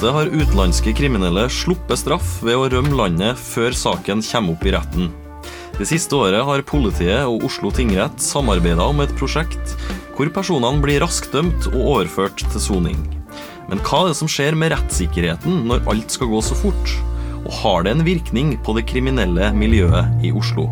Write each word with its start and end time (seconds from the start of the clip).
ofte 0.00 0.14
har 0.16 0.30
utenlandske 0.32 0.92
kriminelle 0.96 1.42
sluppet 1.52 2.00
straff 2.00 2.38
ved 2.40 2.56
å 2.56 2.68
rømme 2.72 2.96
landet 2.96 3.36
før 3.36 3.74
saken 3.76 4.22
kommer 4.24 4.54
opp 4.54 4.62
i 4.64 4.72
retten. 4.72 5.10
Det 5.76 5.84
siste 5.90 6.16
året 6.16 6.40
har 6.40 6.62
politiet 6.64 7.28
og 7.28 7.44
Oslo 7.44 7.68
tingrett 7.68 8.16
samarbeida 8.24 8.86
om 8.88 9.02
et 9.04 9.12
prosjekt 9.20 9.74
hvor 10.16 10.32
personene 10.32 10.80
blir 10.80 11.02
raskt 11.04 11.36
dømt 11.36 11.68
og 11.74 11.84
overført 11.98 12.40
til 12.40 12.64
soning. 12.64 12.96
Men 13.68 13.84
hva 13.84 14.06
er 14.06 14.14
det 14.14 14.18
som 14.22 14.32
skjer 14.32 14.56
med 14.56 14.72
rettssikkerheten 14.72 15.66
når 15.68 15.84
alt 15.92 16.16
skal 16.16 16.32
gå 16.32 16.40
så 16.48 16.56
fort? 16.56 16.96
Og 17.44 17.52
har 17.60 17.84
det 17.84 17.92
en 17.98 18.08
virkning 18.08 18.56
på 18.64 18.78
det 18.80 18.88
kriminelle 18.88 19.52
miljøet 19.52 20.24
i 20.24 20.32
Oslo? 20.32 20.70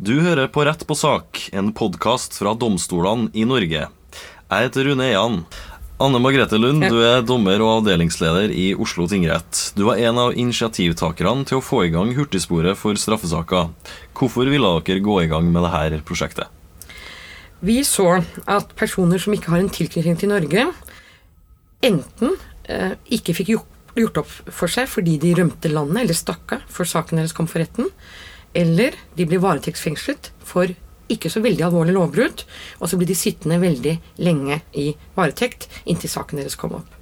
Du 0.00 0.16
hører 0.24 0.48
på 0.48 0.64
Rett 0.64 0.88
på 0.88 0.96
sak, 0.96 1.50
en 1.52 1.74
podkast 1.76 2.40
fra 2.40 2.56
domstolene 2.56 3.28
i 3.36 3.44
Norge. 3.44 3.90
Jeg 4.48 4.70
heter 4.70 4.88
Rune 4.88 5.12
Eian. 5.12 5.42
Anne 5.98 6.20
Margrethe 6.22 6.54
Lund, 6.62 6.84
du 6.86 7.00
er 7.02 7.24
dommer 7.26 7.58
og 7.58 7.80
avdelingsleder 7.80 8.52
i 8.54 8.68
Oslo 8.78 9.08
tingrett. 9.10 9.72
Du 9.74 9.82
var 9.88 9.98
en 9.98 10.20
av 10.22 10.36
initiativtakerne 10.38 11.42
til 11.48 11.58
å 11.58 11.64
få 11.64 11.80
i 11.88 11.90
gang 11.90 12.12
hurtigsporet 12.14 12.78
for 12.78 12.94
straffesaker. 12.94 13.72
Hvorfor 14.14 14.46
ville 14.46 14.70
dere 14.86 15.02
gå 15.02 15.16
i 15.24 15.26
gang 15.26 15.48
med 15.50 15.66
dette 15.66 15.98
prosjektet? 16.06 16.46
Vi 17.66 17.80
så 17.82 18.20
at 18.46 18.70
personer 18.78 19.18
som 19.18 19.34
ikke 19.34 19.50
har 19.50 19.64
en 19.64 19.74
tilknytning 19.74 20.20
til 20.20 20.30
Norge, 20.30 20.68
enten 21.82 22.38
eh, 22.70 22.94
ikke 23.18 23.34
fikk 23.40 23.54
gjort, 23.56 24.22
opp 24.22 24.30
for 24.54 24.70
seg 24.70 24.86
fordi 24.86 25.16
de 25.18 25.34
rømte 25.34 25.72
landet 25.72 26.04
eller 26.04 26.14
stakk 26.14 26.60
av 26.60 26.68
før 26.70 26.86
saken 26.86 27.18
deres 27.18 27.34
kom 27.34 27.50
for 27.50 27.58
retten, 27.58 27.90
eller 28.54 28.94
de 29.18 29.26
ble 29.26 29.42
varetektsfengslet 29.42 30.30
for 30.46 30.70
ikke 31.12 31.30
så 31.32 31.42
veldig 31.44 31.66
alvorlig 31.68 31.94
lovbrudd, 31.96 32.44
og 32.78 32.90
så 32.90 32.98
blir 33.00 33.08
de 33.10 33.16
sittende 33.18 33.60
veldig 33.62 33.94
lenge 34.24 34.60
i 34.78 34.90
varetekt 35.16 35.68
inntil 35.88 36.12
saken 36.12 36.42
deres 36.42 36.58
kom 36.58 36.76
opp. 36.80 36.94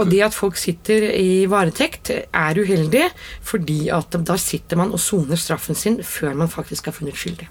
Og 0.00 0.08
det 0.08 0.22
at 0.24 0.36
folk 0.36 0.56
sitter 0.56 1.10
i 1.12 1.44
varetekt, 1.50 2.12
er 2.32 2.56
uheldig, 2.56 3.08
fordi 3.44 3.90
at 3.92 4.16
da 4.24 4.36
sitter 4.40 4.80
man 4.80 4.94
og 4.96 5.02
soner 5.02 5.40
straffen 5.40 5.76
sin 5.76 5.98
før 6.06 6.38
man 6.40 6.52
faktisk 6.52 6.88
er 6.88 6.96
funnet 6.96 7.18
skyldig. 7.20 7.50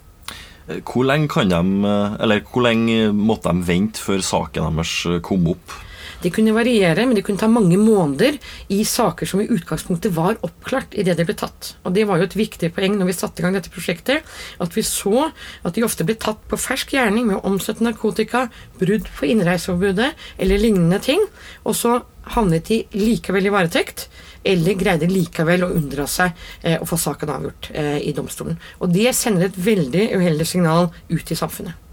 Hvor 0.86 1.06
lenge, 1.06 1.44
de, 1.50 2.40
hvor 2.50 2.62
lenge 2.62 3.12
måtte 3.14 3.54
de 3.54 3.66
vente 3.66 4.02
før 4.02 4.22
saken 4.22 4.78
deres 4.78 5.22
kom 5.26 5.46
opp? 5.50 5.78
Det 6.20 6.32
kunne 6.36 6.52
variere, 6.52 7.06
men 7.06 7.16
det 7.16 7.24
kunne 7.24 7.40
ta 7.40 7.48
mange 7.48 7.78
måneder 7.80 8.36
i 8.68 8.82
saker 8.84 9.28
som 9.28 9.40
i 9.40 9.48
utgangspunktet 9.48 10.12
var 10.16 10.36
oppklart 10.44 10.92
idet 10.98 11.16
de 11.16 11.24
ble 11.24 11.36
tatt. 11.38 11.74
Og 11.84 11.94
det 11.96 12.04
var 12.08 12.20
jo 12.20 12.28
et 12.28 12.36
viktig 12.36 12.72
poeng 12.76 12.98
når 12.98 13.08
vi 13.08 13.16
satte 13.16 13.40
i 13.40 13.46
gang 13.46 13.56
dette 13.56 13.72
prosjektet, 13.72 14.26
at 14.60 14.76
vi 14.76 14.84
så 14.84 15.30
at 15.30 15.74
de 15.76 15.84
ofte 15.86 16.04
ble 16.04 16.18
tatt 16.20 16.42
på 16.50 16.60
fersk 16.60 16.92
gjerning 16.96 17.30
med 17.30 17.38
å 17.38 17.44
omsette 17.48 17.84
narkotika, 17.84 18.48
brudd 18.80 19.08
på 19.16 19.30
innreiseforbudet 19.32 20.12
eller 20.38 20.60
lignende 20.60 21.00
ting, 21.04 21.24
og 21.64 21.76
så 21.78 22.00
havnet 22.36 22.68
de 22.68 22.82
likevel 22.94 23.48
i 23.48 23.54
varetekt. 23.54 24.08
Eller 24.44 24.76
greide 24.80 25.08
likevel 25.10 25.66
å 25.66 25.74
unndra 25.76 26.06
seg 26.08 26.32
eh, 26.64 26.78
å 26.80 26.88
få 26.88 26.96
saken 27.00 27.32
avgjort 27.34 27.70
eh, 27.76 27.98
i 28.08 28.14
domstolen. 28.16 28.56
Og 28.80 28.92
det 28.92 29.12
sender 29.16 29.50
et 29.50 29.60
veldig 29.60 30.06
uheldig 30.16 30.48
signal 30.48 30.88
ut 31.10 31.32
i 31.32 31.36
samfunnet. 31.36 31.89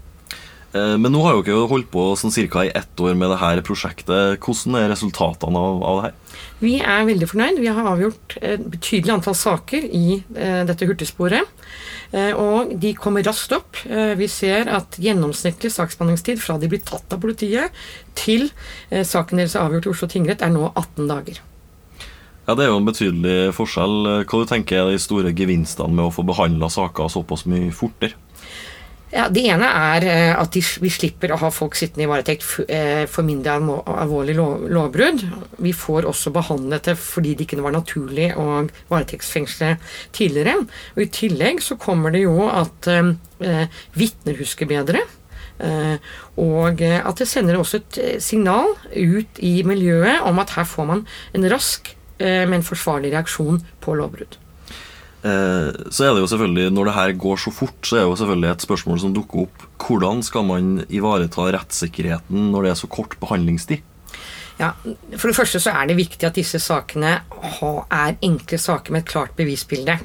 Eh, 0.76 0.96
men 1.00 1.12
nå 1.14 1.22
har 1.24 1.36
jo 1.36 1.42
ikke 1.42 1.58
holdt 1.70 1.88
på 1.92 2.04
sånn 2.20 2.34
cirka 2.34 2.66
i 2.66 2.72
ett 2.76 3.00
år 3.00 3.16
med 3.16 3.32
dette 3.32 3.64
prosjektet. 3.64 4.40
Hvordan 4.44 4.76
er 4.76 4.90
resultatene 4.92 5.62
av, 5.64 5.80
av 5.80 6.00
det 6.00 6.08
her? 6.08 6.44
Vi 6.60 6.74
er 6.82 7.06
veldig 7.08 7.28
fornøyd. 7.30 7.60
Vi 7.62 7.72
har 7.72 7.88
avgjort 7.88 8.36
et 8.42 8.66
betydelig 8.68 9.14
antall 9.16 9.38
saker 9.38 9.88
i 9.88 10.20
eh, 10.36 10.62
dette 10.68 10.88
hurtigsporet. 10.88 11.64
Eh, 12.12 12.32
og 12.36 12.74
de 12.80 12.92
kommer 12.98 13.24
raskt 13.24 13.54
opp. 13.56 13.80
Vi 13.88 14.28
ser 14.32 14.68
at 14.72 14.98
gjennomsnittlig 15.00 15.72
saksbehandlingstid 15.72 16.40
fra 16.42 16.58
de 16.60 16.70
blir 16.70 16.84
tatt 16.84 17.12
av 17.14 17.20
politiet 17.22 17.74
til 18.18 18.48
saken 18.90 19.38
deres 19.38 19.54
er 19.54 19.64
avgjort 19.64 19.86
i 19.86 19.92
Oslo 19.92 20.08
tingrett, 20.10 20.42
er 20.42 20.50
nå 20.52 20.70
18 20.72 21.08
dager. 21.08 21.40
Ja, 22.48 22.54
Det 22.56 22.64
er 22.64 22.70
jo 22.72 22.78
en 22.80 22.88
betydelig 22.88 23.52
forskjell. 23.52 24.24
Hva 24.24 24.40
du 24.40 24.48
tenker 24.48 24.80
er 24.80 24.88
de 24.88 25.00
store 25.02 25.34
gevinstene 25.36 25.92
med 25.92 26.08
å 26.08 26.14
få 26.14 26.24
behandla 26.26 26.70
saker 26.72 27.12
såpass 27.12 27.44
mye 27.44 27.68
fortere? 27.76 28.16
Ja, 29.08 29.28
Det 29.32 29.44
ene 29.48 29.68
er 29.72 30.04
at 30.36 30.48
at 30.48 30.56
vi 30.82 30.90
slipper 30.92 31.32
å 31.32 31.38
ha 31.40 31.50
folk 31.52 31.76
sittende 31.78 32.04
i 32.04 32.10
varetekt 32.10 32.44
eh, 32.68 33.04
for 33.08 33.24
mindre 33.24 33.56
alvorlig 33.56 34.34
lovbrudd. 34.36 35.24
Vi 35.64 35.72
får 35.72 36.08
også 36.08 36.32
behandlet 36.34 36.90
det 36.90 36.96
fordi 37.00 37.34
det 37.34 37.46
ikke 37.46 37.62
var 37.64 37.76
naturlig 37.76 38.30
å 38.36 38.66
varetektsfengsle 38.90 39.74
tidligere. 40.16 40.66
Og 40.96 41.04
I 41.04 41.10
tillegg 41.12 41.62
så 41.64 41.78
kommer 41.80 42.12
det 42.12 42.24
jo 42.26 42.48
at 42.48 42.88
eh, 42.92 43.68
vitner 43.96 44.40
husker 44.40 44.68
bedre. 44.68 45.04
Eh, 45.58 45.96
og 46.38 46.82
at 46.84 47.18
det 47.18 47.28
sender 47.28 47.58
også 47.58 47.80
et 47.82 48.00
signal 48.22 48.76
ut 48.94 49.40
i 49.44 49.60
miljøet 49.66 50.24
om 50.28 50.38
at 50.40 50.56
her 50.56 50.68
får 50.68 50.92
man 50.92 51.06
en 51.34 51.48
rask 51.52 51.94
Eh, 52.18 52.44
men 52.50 52.66
forsvarlig 52.66 53.12
reaksjon 53.14 53.60
på 53.80 53.94
lovbrudd. 53.98 54.38
Eh, 55.26 55.70
så 55.90 56.04
er 56.06 56.12
det 56.14 56.22
jo 56.22 56.30
selvfølgelig, 56.30 56.70
Når 56.70 56.84
det 56.84 56.94
her 56.94 57.12
går 57.12 57.36
så 57.36 57.50
fort, 57.50 57.78
så 57.82 57.96
er 57.96 58.00
det 58.00 58.10
jo 58.10 58.16
selvfølgelig 58.16 58.50
et 58.50 58.66
spørsmål 58.66 59.00
som 59.00 59.14
dukker 59.14 59.46
opp. 59.46 59.64
Hvordan 59.82 60.22
skal 60.22 60.44
man 60.44 60.84
ivareta 60.88 61.50
rettssikkerheten 61.50 62.52
når 62.52 62.62
det 62.62 62.70
er 62.70 62.74
så 62.74 62.86
kort 62.86 63.18
behandlingstid? 63.20 63.82
Ja, 64.58 64.72
For 65.16 65.28
det 65.28 65.36
første 65.36 65.60
så 65.60 65.70
er 65.70 65.86
det 65.86 65.96
viktig 65.96 66.26
at 66.26 66.34
disse 66.34 66.58
sakene 66.58 67.20
er 67.22 68.16
enkle 68.22 68.58
saker 68.58 68.92
med 68.92 69.04
et 69.04 69.10
klart 69.10 69.36
bevisbilde. 69.36 69.98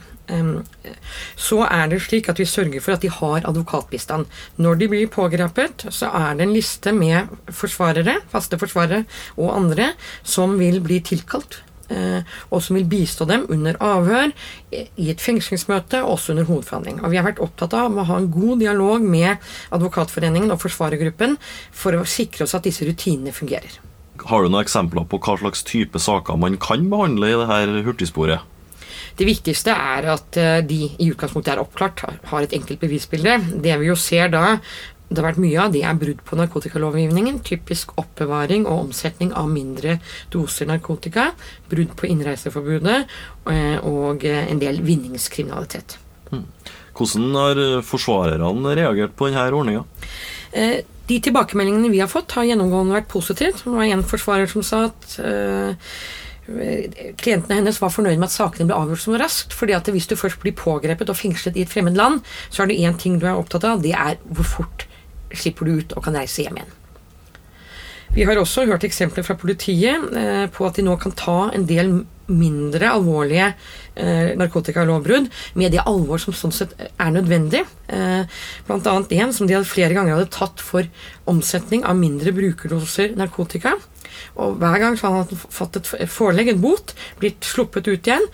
Så 1.36 1.58
er 1.66 1.90
det 1.90 2.02
slik 2.06 2.30
at 2.30 2.40
vi 2.40 2.46
sørger 2.46 2.80
for 2.80 2.94
at 2.94 3.02
de 3.02 3.10
har 3.10 3.48
advokatbistand. 3.50 4.26
Når 4.58 4.76
de 4.76 4.88
blir 4.88 5.10
pågrepet, 5.10 5.88
så 5.90 6.06
er 6.14 6.38
det 6.38 6.46
en 6.46 6.54
liste 6.54 6.94
med 6.94 7.34
forsvarere, 7.50 8.22
faste 8.30 8.58
forsvarere 8.62 9.04
og 9.38 9.56
andre 9.58 9.94
som 10.24 10.60
vil 10.60 10.80
bli 10.86 11.02
tilkalt 11.02 11.64
og 11.92 12.62
som 12.64 12.78
vil 12.78 12.88
bistå 12.90 13.28
dem 13.30 13.44
under 13.52 13.78
avhør, 13.84 14.32
i 14.72 15.10
et 15.12 15.22
fengslingsmøte, 15.22 16.04
også 16.04 16.34
under 16.34 16.48
hovedforhandling. 16.48 17.02
Og 17.04 17.12
Vi 17.12 17.20
har 17.20 17.28
vært 17.28 17.42
opptatt 17.44 17.76
av 17.78 17.98
å 17.98 18.06
ha 18.08 18.20
en 18.20 18.32
god 18.32 18.64
dialog 18.64 19.04
med 19.04 19.42
Advokatforeningen 19.76 20.54
og 20.54 20.62
forsvarergruppen 20.64 21.38
for 21.72 21.98
å 21.98 22.06
sikre 22.08 22.48
oss 22.48 22.56
at 22.58 22.66
disse 22.66 22.88
rutinene 22.88 23.36
fungerer. 23.36 23.82
Har 24.30 24.44
du 24.44 24.50
noen 24.50 24.64
eksempler 24.64 25.06
på 25.10 25.20
hva 25.20 25.38
slags 25.42 25.66
type 25.68 26.00
saker 26.00 26.40
man 26.40 26.58
kan 26.62 26.86
behandle 26.92 27.32
i 27.32 27.38
det 27.38 27.50
her 27.50 27.78
hurtigsporet? 27.88 28.50
Det 29.18 29.28
viktigste 29.28 29.74
er 29.74 30.08
at 30.16 30.38
eh, 30.42 30.62
de 30.66 30.80
i 30.88 31.10
utgangspunktet 31.12 31.54
er 31.54 31.62
oppklart, 31.62 32.02
har 32.32 32.46
et 32.46 32.56
enkelt 32.58 32.82
bevisbilde. 32.82 33.36
Det 33.62 33.76
vi 33.82 33.90
jo 33.92 33.98
ser 34.00 34.32
da, 34.34 34.56
det 35.10 35.22
har 35.22 35.28
vært 35.28 35.42
mye 35.44 35.60
av, 35.62 35.74
det 35.74 35.84
er 35.86 35.98
brudd 36.00 36.22
på 36.26 36.38
narkotikalovgivningen. 36.40 37.42
Typisk 37.46 37.94
oppbevaring 38.02 38.66
og 38.66 38.88
omsetning 38.88 39.34
av 39.38 39.50
mindre 39.52 40.00
doser 40.34 40.70
narkotika. 40.70 41.32
Brudd 41.70 41.94
på 42.00 42.10
innreiseforbudet 42.10 43.04
eh, 43.52 43.78
og 43.86 44.26
en 44.26 44.64
del 44.64 44.82
vinningskriminalitet. 44.86 46.00
Hmm. 46.32 46.48
Hvordan 46.98 47.38
har 47.38 47.62
forsvarerne 47.86 48.74
reagert 48.80 49.14
på 49.18 49.30
denne 49.30 49.46
ordninga? 49.54 49.86
Eh, 50.54 50.82
de 51.10 51.20
tilbakemeldingene 51.20 51.92
vi 51.92 52.02
har 52.02 52.10
fått, 52.10 52.34
har 52.38 52.48
gjennomgående 52.48 52.96
vært 52.96 53.12
positive. 53.12 53.54
Det 53.60 53.70
var 53.70 53.86
en 53.86 54.06
forsvarer 54.08 54.50
som 54.50 54.66
sa 54.66 54.86
at 54.88 55.18
klientene 56.44 57.56
hennes 57.56 57.78
var 57.80 57.92
fornøyd 57.94 58.18
med 58.18 58.28
at 58.28 58.36
sakene 58.36 58.68
ble 58.68 58.76
avgjort 58.76 59.04
så 59.04 59.20
raskt. 59.20 59.54
fordi 59.54 59.74
at 59.74 59.88
hvis 59.88 60.08
du 60.08 60.16
først 60.20 60.42
blir 60.42 60.56
pågrepet 60.56 61.10
og 61.10 61.16
fengslet 61.16 61.56
i 61.56 61.64
et 61.64 61.72
fremmed 61.72 61.96
land, 61.96 62.20
så 62.50 62.64
er 62.64 62.68
det 62.68 62.80
én 62.80 62.98
ting 63.00 63.20
du 63.20 63.28
er 63.28 63.40
opptatt 63.40 63.64
av, 63.64 63.82
det 63.82 63.94
er 63.94 64.18
hvor 64.28 64.44
fort 64.44 64.88
slipper 65.34 65.68
du 65.68 65.82
ut 65.82 65.94
og 65.98 66.06
kan 66.06 66.18
reise 66.18 66.46
hjem 66.46 66.62
igjen. 66.62 66.80
Vi 68.14 68.26
har 68.30 68.38
også 68.38 68.68
hørt 68.70 68.84
eksempler 68.86 69.26
fra 69.26 69.34
politiet 69.42 70.12
eh, 70.14 70.46
på 70.54 70.68
at 70.68 70.78
de 70.78 70.86
nå 70.86 70.94
kan 71.02 71.16
ta 71.18 71.38
en 71.56 71.66
del 71.66 72.04
mindre 72.30 72.92
alvorlige 72.94 73.48
eh, 73.50 74.36
narkotikalovbrudd 74.40 75.32
med 75.60 75.74
det 75.74 75.82
alvor 75.82 76.22
som 76.22 76.36
sånn 76.38 76.54
sett 76.54 76.76
er 76.78 77.10
nødvendig. 77.16 77.64
Eh, 77.90 78.30
Blant 78.68 78.90
annet 78.92 79.16
en 79.18 79.34
som 79.36 79.50
de 79.50 79.58
flere 79.66 79.98
ganger 79.98 80.16
hadde 80.16 80.30
tatt 80.36 80.62
for 80.62 80.86
omsetning 81.30 81.84
av 81.90 81.98
mindre 81.98 82.36
brukerdoser 82.38 83.18
narkotika. 83.18 83.74
Og 84.38 84.62
Hver 84.62 84.78
gang 84.82 84.98
så 85.00 85.10
hadde 85.18 85.40
fått 85.42 85.82
et 85.82 85.90
forelegg, 86.14 86.54
en 86.54 86.62
bot, 86.62 86.94
blitt 87.18 87.42
sluppet 87.50 87.90
ut 87.90 88.08
igjen, 88.08 88.30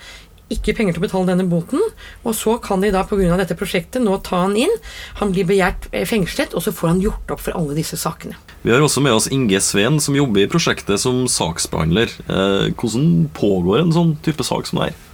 ikke 0.50 0.74
penger 0.76 0.96
til 0.96 1.02
å 1.02 1.06
betale 1.06 1.30
denne 1.30 1.46
boten. 1.50 1.82
Og 2.24 2.34
så 2.36 2.56
kan 2.62 2.82
de 2.82 2.92
da 2.94 3.04
pga. 3.06 3.36
dette 3.38 3.56
prosjektet 3.58 4.02
nå 4.02 4.18
ta 4.26 4.44
han 4.44 4.56
inn. 4.58 4.72
Han 5.20 5.34
blir 5.34 5.48
begjært 5.48 5.88
eh, 5.92 6.06
fengslet, 6.08 6.54
og 6.54 6.64
så 6.64 6.74
får 6.74 6.94
han 6.94 7.04
gjort 7.04 7.34
opp 7.34 7.44
for 7.44 7.56
alle 7.56 7.76
disse 7.78 7.98
sakene. 8.00 8.38
Vi 8.62 8.72
har 8.72 8.82
også 8.82 9.00
med 9.00 9.16
oss 9.16 9.30
Inge 9.32 9.60
Sveen, 9.64 10.00
som 10.00 10.16
jobber 10.16 10.44
i 10.44 10.50
prosjektet 10.50 11.00
som 11.00 11.22
saksbehandler. 11.30 12.12
Eh, 12.26 12.72
hvordan 12.74 13.30
pågår 13.36 13.84
en 13.84 13.94
sånn 13.94 14.16
type 14.24 14.44
sak 14.46 14.68
som 14.68 14.82
det 14.82 14.90
her? 14.90 15.06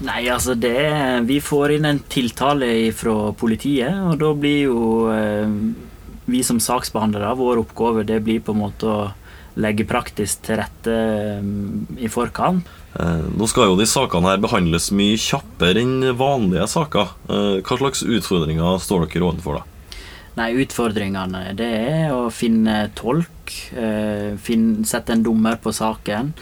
Nei, 0.00 0.22
altså 0.32 0.54
det 0.56 0.80
Vi 1.28 1.42
får 1.44 1.74
inn 1.74 1.84
en 1.84 1.98
tiltale 2.08 2.88
fra 2.96 3.34
politiet, 3.36 3.92
og 4.08 4.16
da 4.22 4.32
blir 4.32 4.60
jo 4.70 4.82
eh, 5.12 5.56
vi 6.30 6.42
som 6.46 6.60
saksbehandlere, 6.62 7.34
vår 7.36 7.64
oppgave 7.64 8.06
det 8.06 8.20
blir 8.24 8.40
på 8.44 8.54
en 8.54 8.62
måte 8.62 8.86
å 8.88 9.00
legge 9.58 9.86
praktisk 9.88 10.44
til 10.46 10.60
rette 10.60 10.98
i 11.98 12.10
forkant. 12.12 12.68
Eh, 12.98 13.26
nå 13.38 13.46
skal 13.50 13.70
jo 13.70 13.78
de 13.78 13.86
sakene 13.86 14.32
her 14.32 14.40
behandles 14.42 14.90
mye 14.94 15.18
kjappere 15.20 15.82
enn 15.82 16.08
vanlige 16.18 16.66
saker. 16.70 17.12
Eh, 17.30 17.58
hva 17.62 17.78
slags 17.78 18.02
utfordringer 18.02 18.80
står 18.82 19.06
dere 19.06 19.28
overfor 19.28 19.60
da? 19.60 19.66
Nei, 20.38 20.52
utfordringene 20.62 21.50
det 21.58 21.70
er 21.90 22.14
å 22.14 22.28
finne 22.34 22.88
tolk, 22.98 23.54
eh, 23.74 24.36
finne, 24.38 24.86
sette 24.86 25.14
en 25.14 25.26
dommer 25.26 25.58
på 25.60 25.74
saken, 25.74 26.34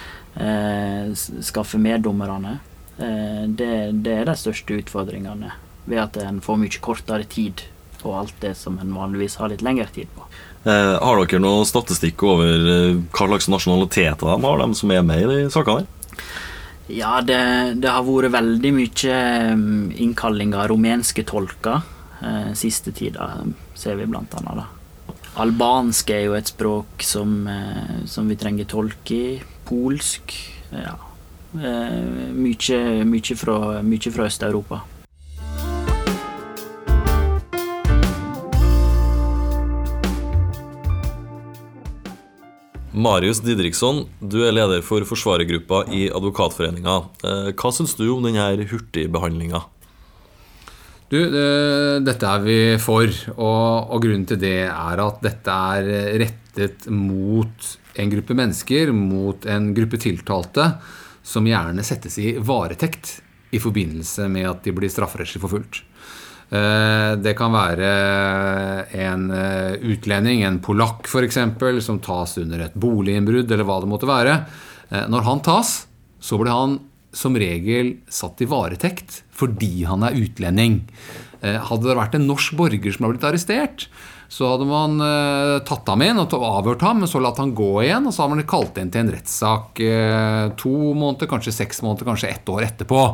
skaffe 1.18 1.80
meddommerne. 1.82 2.60
Det, 2.94 3.70
det, 4.04 4.12
er 4.12 4.28
de 4.28 4.34
største 4.38 4.76
utfordringene, 4.78 5.50
ved 5.90 5.98
at 5.98 6.18
en 6.22 6.38
får 6.38 6.60
mye 6.60 6.78
kortere 6.84 7.26
tid 7.26 7.64
på 8.02 8.14
alt 8.14 8.34
det 8.40 8.54
som 8.58 8.78
en 8.78 8.94
vanligvis 8.94 9.38
har 9.40 9.52
litt 9.52 9.64
lengre 9.64 9.88
tid 9.94 10.10
på. 10.14 10.26
Eh, 10.68 10.94
har 10.98 11.20
dere 11.22 11.42
noe 11.42 11.66
statistikk 11.68 12.22
over 12.26 12.70
eh, 12.72 12.98
hva 13.14 13.28
slags 13.30 13.48
nasjonaliteter 13.50 14.26
de 14.28 14.42
har, 14.44 14.62
de 14.62 14.78
som 14.78 14.92
er 14.94 15.06
med 15.06 15.24
i 15.24 15.28
de 15.30 15.52
sakene? 15.54 15.86
Ja, 16.88 17.18
det, 17.20 17.38
det 17.82 17.92
har 17.92 18.06
vært 18.06 18.32
veldig 18.32 18.72
mye 18.72 19.20
mm, 19.60 19.92
innkalling 20.06 20.54
av 20.56 20.70
rumenske 20.72 21.24
tolker 21.28 21.82
eh, 22.24 22.52
siste 22.56 22.94
tida, 22.96 23.30
ser 23.76 23.98
vi 24.00 24.08
blant 24.08 24.34
annet. 24.40 24.62
Da. 24.62 25.14
Albansk 25.38 26.10
er 26.10 26.24
jo 26.26 26.36
et 26.38 26.50
språk 26.50 27.04
som, 27.04 27.46
eh, 27.46 28.04
som 28.10 28.28
vi 28.28 28.38
trenger 28.40 28.66
tolk 28.66 29.12
i. 29.14 29.38
Polsk. 29.68 30.34
Ja. 30.72 30.96
Eh, 31.54 32.32
mye, 32.34 33.04
mye 33.04 33.36
fra, 33.36 33.58
mye 33.82 34.14
fra 34.14 34.26
Øst-Europa. 34.26 34.82
Marius 42.98 43.38
Didriksson, 43.44 44.06
du 44.18 44.40
er 44.42 44.54
leder 44.56 44.82
for 44.82 45.04
forsvarergruppa 45.06 45.84
i 45.94 46.08
Advokatforeninga. 46.10 46.96
Eh, 47.22 47.50
hva 47.54 47.70
syns 47.74 47.94
du 47.94 48.08
om 48.10 48.24
denne 48.26 48.66
hurtigbehandlinga? 48.66 49.60
Du, 51.08 51.16
dette 52.04 52.28
er 52.28 52.42
vi 52.44 52.56
for, 52.82 53.06
og, 53.38 53.94
og, 53.94 54.02
grunnen 54.02 54.26
til 54.28 54.40
det 54.42 54.66
er 54.66 55.00
at 55.00 55.22
dette 55.24 55.54
er 55.78 56.18
rettet 56.20 56.88
mot 56.92 57.70
en 58.02 58.12
gruppe 58.12 58.36
mennesker, 58.36 58.92
mot 58.92 59.46
en 59.48 59.70
gruppe 59.76 60.00
tiltalte, 60.02 60.66
som 61.24 61.48
gjerne 61.48 61.86
settes 61.86 62.18
i 62.20 62.34
varetekt 62.36 63.14
i 63.56 63.62
forbindelse 63.62 64.26
med 64.28 64.50
at 64.50 64.66
de 64.66 64.74
blir 64.76 64.92
strafferettslig 64.92 65.40
forfulgt. 65.46 65.80
Eh, 66.48 67.12
det 67.20 67.34
kan 67.36 67.52
være 67.52 67.88
en 68.96 69.28
eh, 69.36 69.74
utlending, 69.92 70.46
en 70.46 70.60
polakk 70.64 71.04
f.eks., 71.08 71.36
som 71.84 72.00
tas 72.00 72.38
under 72.40 72.64
et 72.64 72.76
boliginnbrudd, 72.78 73.50
eller 73.52 73.68
hva 73.68 73.80
det 73.84 73.90
måtte 73.90 74.08
være. 74.08 74.38
Eh, 74.88 75.04
når 75.12 75.26
han 75.28 75.44
tas, 75.44 75.74
så 76.20 76.40
blir 76.40 76.54
han 76.54 76.78
som 77.12 77.36
regel 77.40 77.98
satt 78.12 78.40
i 78.44 78.48
varetekt 78.48 79.22
fordi 79.38 79.84
han 79.88 80.02
er 80.04 80.16
utlending. 80.18 80.82
Hadde 81.40 81.86
det 81.86 81.94
vært 81.94 82.16
en 82.18 82.26
norsk 82.26 82.56
borger 82.58 82.92
som 82.92 83.06
har 83.06 83.12
blitt 83.14 83.24
arrestert, 83.24 83.84
så 84.28 84.48
hadde 84.50 84.66
man 84.68 84.98
tatt 85.64 85.88
ham 85.88 86.02
inn 86.04 86.18
og 86.18 86.34
avhørt 86.34 86.82
ham, 86.82 86.98
men 87.00 87.08
så 87.08 87.22
latt 87.22 87.38
han 87.38 87.54
gå 87.56 87.70
igjen. 87.84 88.08
Og 88.10 88.12
så 88.12 88.24
hadde 88.24 88.34
man 88.34 88.48
kalt 88.50 88.80
inn 88.82 88.90
til 88.92 89.06
en 89.06 89.12
rettssak 89.14 89.80
to 90.58 90.74
måneder, 90.90 91.30
kanskje 91.30 91.54
seks 91.54 91.80
måneder, 91.86 92.10
kanskje 92.10 92.32
ett 92.34 92.50
år 92.50 92.66
etterpå. 92.66 93.04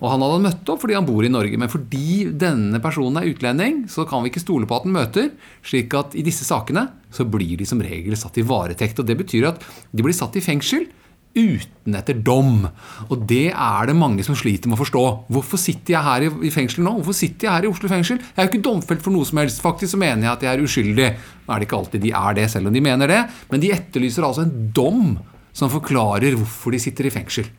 Og 0.00 0.08
han 0.10 0.24
hadde 0.24 0.42
møtt 0.44 0.72
opp 0.72 0.82
fordi 0.82 0.96
han 0.96 1.06
bor 1.06 1.24
i 1.24 1.32
Norge. 1.32 1.58
Men 1.60 1.70
fordi 1.72 2.26
denne 2.34 2.80
personen 2.82 3.20
er 3.20 3.30
utlending, 3.30 3.84
så 3.90 4.06
kan 4.08 4.24
vi 4.24 4.32
ikke 4.32 4.42
stole 4.42 4.68
på 4.68 4.78
at 4.78 4.88
han 4.88 4.96
møter. 4.96 5.30
slik 5.62 5.94
at 5.94 6.16
i 6.18 6.24
disse 6.26 6.46
sakene 6.48 6.88
så 7.14 7.26
blir 7.28 7.56
de 7.60 7.68
som 7.68 7.82
regel 7.82 8.16
satt 8.18 8.38
i 8.38 8.46
varetekt. 8.46 8.98
Og 9.00 9.06
det 9.06 9.18
betyr 9.20 9.50
at 9.52 9.64
de 9.92 10.04
blir 10.04 10.16
satt 10.16 10.36
i 10.36 10.44
fengsel 10.44 10.88
uten 11.34 11.96
etter 11.98 12.18
dom. 12.22 12.62
Og 13.10 13.24
det 13.28 13.50
er 13.50 13.88
det 13.90 13.96
mange 13.98 14.24
som 14.26 14.36
sliter 14.38 14.70
med 14.70 14.78
å 14.78 14.82
forstå. 14.84 15.04
Hvorfor 15.34 15.60
sitter 15.60 15.96
jeg 15.96 16.06
her 16.06 16.26
i 16.46 16.52
fengsel 16.54 16.84
nå? 16.86 16.94
Hvorfor 17.00 17.16
sitter 17.18 17.48
jeg 17.48 17.56
her 17.56 17.66
i 17.66 17.70
Oslo 17.70 17.90
fengsel? 17.90 18.20
Jeg 18.22 18.38
er 18.38 18.46
jo 18.46 18.52
ikke 18.52 18.66
domfelt 18.68 19.02
for 19.04 19.14
noe 19.14 19.26
som 19.28 19.42
helst. 19.42 19.62
Faktisk 19.64 19.94
så 19.94 20.00
mener 20.00 20.28
jeg 20.28 20.32
at 20.32 20.46
jeg 20.46 20.52
er 20.54 20.64
uskyldig. 20.64 21.08
Nå 21.44 21.54
er 21.54 21.62
det 21.62 21.68
ikke 21.68 21.80
alltid 21.80 22.04
de 22.06 22.14
er 22.14 22.38
det, 22.38 22.48
selv 22.52 22.70
om 22.70 22.76
de 22.76 22.84
mener 22.84 23.10
det. 23.10 23.22
Men 23.50 23.64
de 23.64 23.72
etterlyser 23.74 24.26
altså 24.26 24.46
en 24.46 24.70
dom 24.74 25.16
som 25.54 25.70
forklarer 25.70 26.38
hvorfor 26.38 26.74
de 26.74 26.82
sitter 26.82 27.10
i 27.10 27.14
fengsel. 27.14 27.50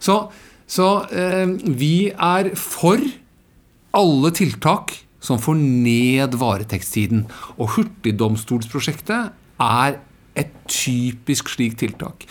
Så 0.00 0.20
så 0.66 0.88
eh, 1.14 1.46
vi 1.78 2.08
er 2.10 2.50
for 2.58 3.02
alle 3.96 4.32
tiltak 4.34 4.94
som 5.22 5.40
får 5.42 5.58
ned 5.58 6.34
varetektstiden. 6.38 7.24
Og 7.58 7.76
Hurtigdomstolsprosjektet 7.76 9.32
er 9.62 10.00
et 10.36 10.52
typisk 10.68 11.48
slikt 11.54 11.80
tiltak. 11.82 12.26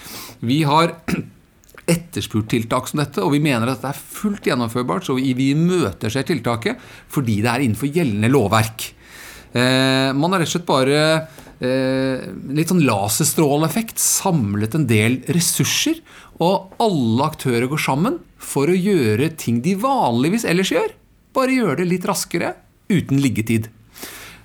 Vi 0.45 0.61
har 0.67 0.93
etterspurt 1.95 2.49
tiltak 2.53 2.89
som 2.89 3.01
dette, 3.01 3.23
og 3.23 3.33
vi 3.35 3.41
mener 3.43 3.71
at 3.71 3.81
det 3.83 3.91
er 3.91 4.03
fullt 4.19 4.47
gjennomførbart. 4.49 5.07
Så 5.07 5.17
vi 5.17 5.51
imøteser 5.51 6.27
tiltaket 6.27 6.79
fordi 7.11 7.41
det 7.41 7.51
er 7.51 7.65
innenfor 7.65 7.91
gjeldende 7.91 8.31
lovverk. 8.31 8.91
Eh, 9.55 10.11
man 10.15 10.35
har 10.35 10.43
rett 10.43 10.51
og 10.51 10.57
slett 10.57 10.69
bare 10.69 11.01
litt 11.59 12.67
sånn 12.67 12.83
laserstråleeffekt 12.83 14.01
samlet 14.01 14.75
en 14.75 14.87
del 14.89 15.21
ressurser 15.31 16.01
og 16.43 16.75
alle 16.83 17.29
aktører 17.29 17.69
går 17.71 17.79
sammen 17.79 18.17
for 18.41 18.67
å 18.67 18.75
gjøre 18.75 19.31
ting 19.39 19.61
de 19.63 19.75
vanligvis 19.79 20.45
ellers 20.47 20.73
gjør. 20.73 20.91
Bare 21.35 21.55
gjøre 21.55 21.79
det 21.81 21.89
litt 21.89 22.07
raskere, 22.07 22.53
uten 22.91 23.21
liggetid. 23.23 23.69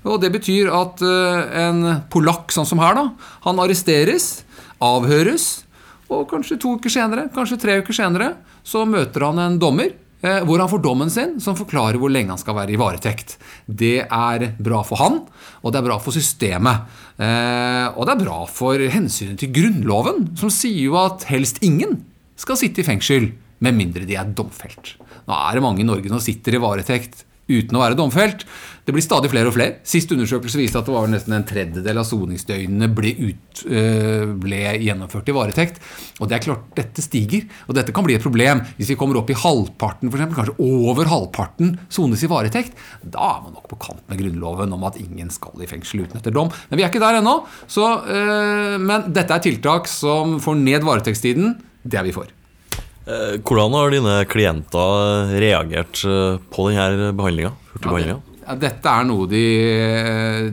Og 0.07 0.21
Det 0.23 0.31
betyr 0.33 0.71
at 0.73 1.03
eh, 1.05 1.41
en 1.67 1.83
polakk 2.13 2.55
sånn 2.55 2.69
som 2.69 2.81
her, 2.81 2.97
da, 2.97 3.11
han 3.45 3.61
arresteres, 3.61 4.45
avhøres, 4.81 5.67
og 6.11 6.25
kanskje 6.31 6.59
to 6.59 6.77
uker 6.79 6.91
senere, 6.91 7.29
kanskje 7.35 7.61
tre 7.61 7.77
uker 7.83 7.95
senere, 7.95 8.33
så 8.65 8.87
møter 8.89 9.29
han 9.29 9.43
en 9.43 9.59
dommer 9.61 9.93
eh, 9.93 9.99
hvor 10.21 10.61
han 10.61 10.69
får 10.69 10.83
dommen 10.85 11.11
sin, 11.13 11.39
som 11.41 11.57
forklarer 11.57 11.97
hvor 12.01 12.13
lenge 12.13 12.35
han 12.35 12.41
skal 12.41 12.57
være 12.59 12.75
i 12.75 12.81
varetekt. 12.81 13.39
Det 13.65 14.03
er 14.05 14.47
bra 14.61 14.83
for 14.85 15.01
han, 15.01 15.23
og 15.65 15.73
det 15.73 15.81
er 15.81 15.87
bra 15.87 15.97
for 16.03 16.17
systemet. 16.17 16.91
Eh, 17.17 17.87
og 17.95 18.05
det 18.05 18.15
er 18.15 18.25
bra 18.25 18.43
for 18.51 18.85
hensynet 18.93 19.41
til 19.41 19.53
Grunnloven, 19.57 20.31
som 20.41 20.53
sier 20.53 20.83
jo 20.91 20.99
at 21.01 21.25
helst 21.31 21.63
ingen 21.65 22.03
skal 22.41 22.61
sitte 22.61 22.83
i 22.83 22.87
fengsel 22.87 23.31
med 23.65 23.77
mindre 23.77 24.07
de 24.09 24.17
er 24.17 24.29
domfelt. 24.37 24.95
Nå 25.29 25.37
er 25.37 25.57
det 25.57 25.65
mange 25.65 25.85
i 25.85 25.89
Norge 25.89 26.13
som 26.13 26.23
sitter 26.23 26.57
i 26.57 26.63
varetekt 26.63 27.25
uten 27.51 27.77
å 27.77 27.83
være 27.83 27.99
domfelt. 27.99 28.47
Det 28.87 28.95
blir 28.97 29.05
stadig 29.05 29.29
flere 29.31 29.51
og 29.51 29.55
flere. 29.55 29.77
Sist 29.87 30.11
undersøkelse 30.11 30.59
viste 30.59 30.81
at 30.81 30.89
det 30.89 30.95
var 30.95 31.11
nesten 31.11 31.35
en 31.37 31.45
tredjedel 31.47 32.01
av 32.01 32.07
soningsdøgnene 32.09 32.89
ble, 32.97 33.13
ut, 33.29 33.61
øh, 33.69 34.33
ble, 34.41 34.63
gjennomført 34.83 35.31
i 35.31 35.37
varetekt. 35.37 35.79
Og 36.19 36.31
det 36.31 36.39
er 36.39 36.45
klart, 36.47 36.65
dette 36.79 37.05
stiger, 37.05 37.45
og 37.69 37.77
dette 37.79 37.95
kan 37.95 38.07
bli 38.07 38.17
et 38.17 38.25
problem. 38.25 38.65
Hvis 38.81 38.91
vi 38.91 38.99
kommer 38.99 39.21
opp 39.21 39.31
i 39.31 39.39
halvparten, 39.39 40.11
eksempel, 40.11 40.39
kanskje 40.41 40.57
over 40.65 41.13
halvparten 41.13 41.77
sones 41.93 42.25
i 42.27 42.33
varetekt, 42.33 42.75
da 43.05 43.37
er 43.37 43.45
man 43.45 43.55
nok 43.59 43.71
på 43.71 43.79
kant 43.87 44.03
med 44.11 44.25
Grunnloven 44.25 44.75
om 44.75 44.89
at 44.89 44.99
ingen 45.03 45.31
skal 45.35 45.63
i 45.63 45.71
fengsel 45.71 46.07
uten 46.07 46.19
etter 46.19 46.35
dom. 46.35 46.51
Men 46.73 46.81
vi 46.81 46.87
er 46.87 46.91
ikke 46.91 47.05
der 47.05 47.21
ennå. 47.21 47.37
Så, 47.71 47.87
øh, 48.09 48.77
men 48.81 49.11
dette 49.13 49.37
er 49.37 49.45
tiltak 49.45 49.87
som 49.93 50.39
får 50.43 50.61
ned 50.65 50.89
varetektstiden. 50.89 51.59
Det 51.85 52.01
er 52.01 52.09
vi 52.09 52.17
for. 52.17 52.40
Eh, 53.09 53.37
hvordan 53.41 53.77
har 53.77 53.95
dine 53.95 54.17
klienter 54.29 55.31
reagert 55.41 56.03
eh, 56.05 56.41
på 56.53 56.67
denne 56.69 57.13
behandlinga? 57.17 57.55
Ja, 58.41 58.57
dette 58.59 58.93
er 58.93 59.07
noe 59.07 59.29
de, 59.31 59.45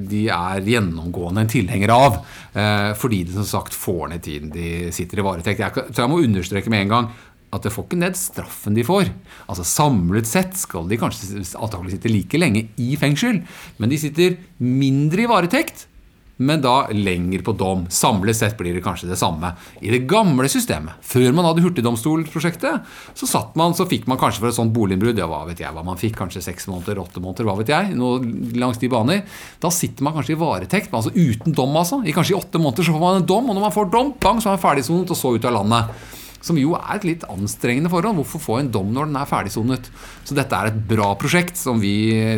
de, 0.08 0.28
er 0.32 0.68
gjennomgående 0.70 1.44
en 1.44 1.52
tilhenger 1.52 1.94
av. 1.96 2.20
Eh, 2.54 2.92
fordi 3.00 3.24
de 3.28 3.36
som 3.36 3.48
sagt 3.48 3.76
får 3.76 4.14
ned 4.14 4.24
tiden 4.24 4.54
de 4.54 4.94
sitter 4.96 5.20
i 5.20 5.26
varetekt. 5.28 5.64
Jeg 5.64 5.76
tror 5.76 6.06
jeg 6.06 6.14
må 6.14 6.22
understreke 6.24 6.72
med 6.74 6.86
en 6.86 6.94
gang 6.94 7.10
at 7.56 7.64
det 7.64 7.72
får 7.72 7.88
ikke 7.88 8.00
ned 8.00 8.18
straffen 8.20 8.76
de 8.76 8.84
får. 8.88 9.12
Altså 9.48 9.66
Samlet 9.68 10.28
sett 10.30 10.56
skal 10.60 10.88
de 10.90 11.00
kanskje 11.00 11.44
antakelig 11.56 11.96
sitte 11.96 12.12
like 12.12 12.40
lenge 12.40 12.68
i 12.80 12.96
fengsel, 13.00 13.44
men 13.80 13.92
de 13.92 14.00
sitter 14.00 14.36
mindre 14.60 15.24
i 15.24 15.30
varetekt 15.32 15.88
men 16.38 16.62
da 16.62 16.88
lenger 16.94 17.42
på 17.46 17.54
dom. 17.58 17.86
Samlet 17.90 18.38
sett 18.38 18.58
blir 18.60 18.76
det 18.78 18.84
kanskje 18.86 19.10
det 19.10 19.18
samme. 19.20 19.54
I 19.82 19.92
det 19.94 20.04
gamle 20.10 20.50
systemet, 20.52 21.00
før 21.02 21.34
man 21.34 21.48
hadde 21.50 21.64
hurtigdomstolprosjektet, 21.66 22.92
så, 23.18 23.30
satt 23.30 23.58
man, 23.60 23.76
så 23.78 23.88
fikk 23.90 24.06
man 24.10 24.20
kanskje 24.22 24.44
for 24.44 24.52
et 24.52 24.58
sånt 24.58 24.76
boliginnbrudd 24.76 25.18
ja, 25.18 25.30
hva 25.30 25.44
vet 25.50 25.64
jeg 25.64 25.74
hva 25.74 25.86
man 25.86 26.00
fikk, 26.00 26.18
kanskje 26.20 26.46
seks 26.46 26.70
måneder, 26.70 27.02
åtte 27.02 27.24
måneder, 27.24 27.48
hva 27.48 27.58
vet 27.62 27.74
jeg, 27.74 27.96
noe 27.98 28.22
langs 28.58 28.82
de 28.82 28.92
baner. 28.92 29.24
Da 29.64 29.74
sitter 29.74 30.06
man 30.06 30.18
kanskje 30.18 30.38
i 30.38 30.42
varetekt, 30.42 30.94
altså 30.94 31.14
uten 31.16 31.58
dom, 31.58 31.74
altså. 31.80 32.04
I 32.06 32.16
kanskje 32.16 32.36
i 32.36 32.40
åtte 32.40 32.62
måneder 32.62 32.86
så 32.86 32.94
får 32.94 33.06
man 33.08 33.22
en 33.22 33.28
dom, 33.34 33.50
og 33.50 33.58
når 33.58 33.68
man 33.70 33.76
får 33.76 33.92
dom, 33.98 34.14
bang, 34.22 34.44
så 34.44 34.52
er 34.52 34.58
man 34.58 34.66
ferdigsonet, 34.68 35.14
og 35.14 35.20
så 35.20 35.34
ut 35.34 35.50
av 35.50 35.58
landet. 35.62 36.16
Som 36.48 36.60
jo 36.62 36.76
er 36.78 36.96
et 36.96 37.08
litt 37.08 37.26
anstrengende 37.30 37.92
forhold. 37.92 38.22
Hvorfor 38.22 38.44
få 38.44 38.60
en 38.62 38.72
dom 38.74 38.94
når 38.96 39.10
den 39.10 39.20
er 39.20 39.30
ferdigsonet? 39.30 39.92
Så 40.28 40.36
dette 40.38 40.56
er 40.56 40.72
et 40.72 40.80
bra 40.90 41.14
prosjekt 41.20 41.60
som 41.60 41.80
vi, 41.80 41.96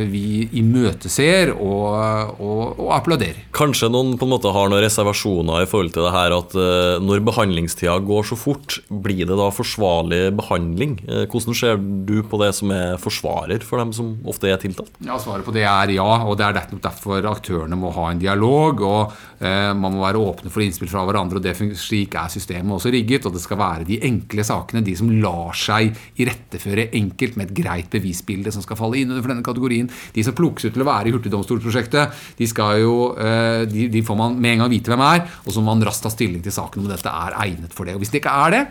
vi 0.10 0.24
imøteser 0.60 1.54
og, 1.56 2.36
og, 2.38 2.64
og, 2.76 2.90
applauderer. 2.98 3.46
Kanskje 3.56 3.90
noen 3.94 4.16
på 4.20 4.28
en 4.28 4.34
måte 4.34 4.54
har 4.54 4.70
noen 4.70 4.84
reservasjoner 4.84 5.64
i 5.66 5.70
forhold 5.70 5.94
til 5.96 6.06
det 6.06 6.14
her 6.14 6.36
at 6.36 6.58
uh, 6.58 6.98
når 7.02 7.24
behandlingstida 7.30 7.98
går 8.06 8.28
så 8.30 8.38
fort, 8.40 8.80
blir 8.90 9.26
det 9.30 9.38
da 9.40 9.50
forsvarlig 9.54 10.22
behandling? 10.38 11.00
Uh, 11.08 11.24
hvordan 11.30 11.58
ser 11.58 11.80
du 11.80 12.20
på 12.26 12.42
det 12.44 12.52
som 12.58 12.74
er 12.76 13.00
forsvarer 13.02 13.66
for 13.66 13.82
dem 13.82 13.94
som 13.96 14.16
ofte 14.30 14.52
er 14.52 14.62
tiltalt? 14.62 14.94
Ja, 15.06 15.18
Svaret 15.20 15.46
på 15.46 15.54
det 15.56 15.66
er 15.68 15.94
ja, 15.94 16.08
og 16.26 16.38
det 16.40 16.46
er 16.48 16.60
derfor 16.80 17.26
aktørene 17.30 17.78
må 17.80 17.92
ha 17.96 18.10
en 18.12 18.22
dialog. 18.22 18.82
og 18.82 19.14
eh, 19.40 19.72
Man 19.74 19.96
må 19.96 20.04
være 20.04 20.22
åpne 20.22 20.52
for 20.54 20.64
innspill 20.64 20.92
fra 20.92 21.06
hverandre, 21.08 21.40
og 21.40 21.46
det, 21.46 21.56
slik 21.80 22.18
er 22.20 22.32
systemet 22.32 22.76
også 22.78 22.94
rigget. 22.94 23.26
og 23.26 23.36
det 23.36 23.44
skal 23.44 23.60
være 23.60 23.88
de 23.90 23.99
enkle 24.08 24.46
sakene, 24.48 24.84
de 24.86 24.96
som 24.98 25.12
lar 25.22 25.56
seg 25.58 25.96
iretteføre 26.20 26.90
enkelt 27.00 27.40
med 27.40 27.50
et 27.50 27.56
greit 27.62 27.90
bevisbilde 27.94 28.54
som 28.56 28.66
skal 28.66 28.80
falle 28.80 29.02
inn 29.02 29.14
under 29.14 29.34
denne 29.34 29.46
kategorien. 29.46 29.90
De 30.16 30.26
som 30.26 30.36
plukkes 30.38 30.70
ut 30.70 30.76
til 30.76 30.86
å 30.86 30.90
være 30.90 31.12
i 31.12 31.16
hurtigdomstolsprosjektet, 31.16 32.20
de, 32.40 32.50
eh, 32.50 33.64
de, 33.70 33.88
de 33.92 34.04
får 34.06 34.20
man 34.20 34.38
med 34.40 34.56
en 34.56 34.66
gang 34.66 34.74
vite 34.76 34.92
hvem 34.92 35.08
er, 35.08 35.26
og 35.46 35.54
så 35.54 35.64
må 35.64 35.74
man 35.74 35.88
raskt 35.88 36.08
ta 36.08 36.14
stilling 36.14 36.44
til 36.46 36.56
saken 36.56 36.84
om 36.84 36.92
dette 36.92 37.10
er 37.10 37.40
egnet 37.46 37.76
for 37.76 37.90
det. 37.90 37.98
Og 37.98 38.04
Hvis 38.04 38.14
det 38.14 38.24
ikke 38.24 38.38
er 38.46 38.56
det, 38.56 38.64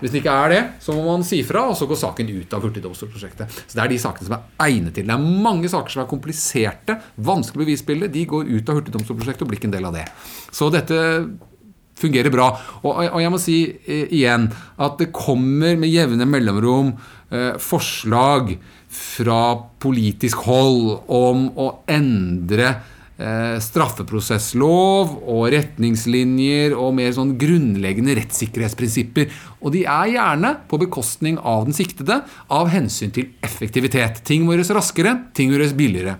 hvis 0.00 0.10
det 0.10 0.20
ikke 0.20 0.32
er 0.36 0.50
det, 0.50 0.62
så 0.82 0.92
må 0.92 1.04
man 1.06 1.22
si 1.24 1.38
fra, 1.46 1.68
og 1.70 1.76
så 1.78 1.86
går 1.88 1.96
saken 1.96 2.28
ut 2.34 2.54
av 2.56 2.64
hurtigdomstolsprosjektet. 2.66 3.60
Så 3.62 3.78
det 3.78 3.84
er 3.84 3.92
de 3.92 3.98
sakene 4.02 4.26
som 4.26 4.34
er 4.36 4.66
egnet 4.66 4.96
til. 4.98 5.06
Det 5.06 5.14
er 5.14 5.42
mange 5.46 5.70
saker 5.70 5.94
som 5.94 6.02
er 6.02 6.10
kompliserte, 6.10 6.98
vanskelig 7.24 7.62
bevisbilde. 7.62 8.10
De 8.12 8.26
går 8.28 8.50
ut 8.50 8.68
av 8.68 8.80
hurtigdomstolsprosjektet 8.80 9.46
og 9.46 9.52
blir 9.52 9.62
ikke 9.62 9.70
en 9.70 9.76
del 9.76 9.88
av 9.88 9.94
det. 9.96 10.04
Så 10.52 10.68
dette 10.74 10.98
fungerer 11.98 12.32
bra. 12.34 12.50
Og, 12.82 12.92
og 13.06 13.20
jeg 13.22 13.32
må 13.32 13.40
si 13.42 13.58
eh, 13.70 14.06
igjen 14.14 14.48
at 14.82 14.98
det 15.00 15.12
kommer 15.14 15.78
med 15.80 15.92
jevne 15.92 16.26
mellomrom 16.28 16.94
eh, 17.30 17.54
forslag 17.62 18.56
fra 18.94 19.44
politisk 19.82 20.44
hold 20.46 21.06
om 21.10 21.48
å 21.58 21.70
endre 21.90 22.68
eh, 23.18 23.56
straffeprosesslov 23.62 25.16
og 25.22 25.48
retningslinjer 25.54 26.76
og 26.78 26.94
mer 26.98 27.14
sånn 27.16 27.34
grunnleggende 27.40 28.18
rettssikkerhetsprinsipper. 28.20 29.32
Og 29.62 29.74
de 29.74 29.86
er 29.86 30.12
gjerne 30.14 30.54
på 30.70 30.78
bekostning 30.84 31.40
av 31.40 31.66
den 31.68 31.76
siktede 31.76 32.22
av 32.52 32.70
hensyn 32.74 33.14
til 33.14 33.32
effektivitet. 33.44 34.22
Ting 34.26 34.46
må 34.46 34.54
gjøres 34.54 34.74
raskere, 34.76 35.18
ting 35.34 35.50
må 35.50 35.58
gjøres 35.58 35.76
billigere 35.78 36.18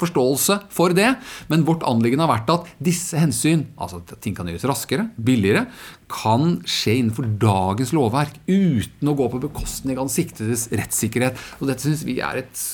forståelse 0.00 0.58
for 0.74 0.94
det, 0.96 1.14
men 1.50 1.66
vårt 1.68 1.84
anliggende 1.88 2.26
har 2.26 2.34
vært 2.34 2.52
at 2.54 2.70
disse 2.82 3.18
hensyn, 3.20 3.66
altså 3.78 4.02
at 4.02 4.16
ting 4.24 4.36
kan 4.36 4.48
gjøres 4.50 4.66
raskere, 4.70 5.08
billigere, 5.16 5.66
kan 6.10 6.58
skje 6.68 6.98
innenfor 7.00 7.28
dagens 7.42 7.94
lovverk 7.96 8.38
uten 8.46 9.10
å 9.10 9.16
gå 9.18 9.28
på 9.32 9.42
bekostning 9.46 9.98
av 9.98 10.08
den 10.08 10.16
siktedes 10.16 10.68
rettssikkerhet. 10.74 11.38
Og 11.60 11.70
dette 11.70 11.86
syns 11.86 12.06
vi 12.06 12.20
er 12.24 12.44
et 12.44 12.64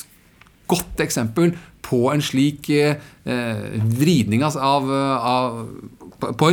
godt 0.71 1.03
eksempel 1.03 1.53
på 1.85 2.05
en 2.13 2.21
slik 2.23 2.69
eh, 2.71 2.99
vridning 3.99 4.45
av, 4.45 4.57
av 4.61 5.59
på, 6.21 6.51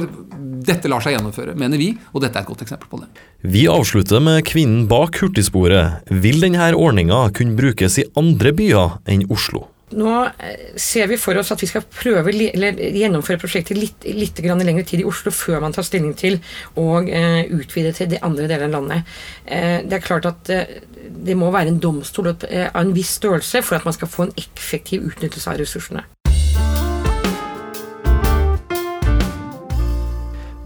Dette 0.69 0.91
lar 0.91 1.05
seg 1.05 1.17
gjennomføre, 1.17 1.55
mener 1.59 1.81
vi, 1.81 1.93
og 2.15 2.25
dette 2.25 2.41
er 2.41 2.47
et 2.47 2.51
godt 2.51 2.65
eksempel 2.65 2.91
på 2.91 3.01
det. 3.03 3.09
Vi 3.45 3.67
avslutter 3.71 4.23
med 4.25 4.43
kvinnen 4.49 4.87
bak 4.91 5.21
hurtigsporet. 5.21 6.09
Vil 6.25 6.41
denne 6.43 6.73
ordninga 6.75 7.27
kunne 7.37 7.59
brukes 7.59 8.01
i 8.01 8.09
andre 8.19 8.55
byer 8.57 8.99
enn 9.09 9.27
Oslo? 9.33 9.67
Nå 9.97 10.15
eh, 10.27 10.75
ser 10.77 11.09
vi 11.09 11.17
for 11.21 11.39
oss 11.41 11.53
at 11.55 11.63
vi 11.63 11.69
skal 11.71 11.85
prøve 11.89 12.33
eller 12.35 12.77
gjennomføre 12.77 13.41
prosjektet 13.41 13.79
litt, 13.79 14.05
litt 14.05 14.43
lengre 14.45 14.85
tid 14.85 15.01
i 15.01 15.09
Oslo 15.09 15.33
før 15.33 15.63
man 15.65 15.73
tar 15.73 15.87
stilling 15.87 16.13
til 16.19 16.39
å 16.77 17.01
eh, 17.03 17.49
utvide 17.49 17.95
til 17.97 18.11
de 18.13 18.21
andre 18.21 18.49
delene 18.51 18.69
av 18.69 18.77
landet. 18.77 19.17
Eh, 19.47 19.81
det 19.89 19.99
er 19.99 20.05
klart 20.05 20.29
at 20.29 20.53
eh, 20.53 20.79
det 21.09 21.37
må 21.39 21.51
være 21.55 21.73
en 21.73 21.81
domstol 21.81 22.35
eh, 22.35 22.69
av 22.69 22.83
en 22.83 22.95
viss 22.97 23.17
størrelse 23.17 23.65
for 23.65 23.79
at 23.79 23.89
man 23.89 23.97
skal 23.97 24.13
få 24.13 24.29
en 24.29 24.37
effektiv 24.37 25.09
utnyttelse 25.09 25.49
av 25.51 25.61
ressursene. 25.63 26.05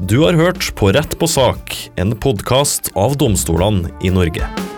Du 0.03 0.19
har 0.25 0.35
hørt 0.35 0.75
På 0.75 0.91
rett 0.93 1.15
på 1.19 1.29
sak, 1.31 1.77
en 1.97 2.17
podkast 2.19 2.91
av 2.99 3.15
domstolene 3.17 3.95
i 4.03 4.11
Norge. 4.11 4.72